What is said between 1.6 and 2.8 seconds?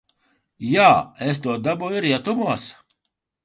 dabūju rietumos.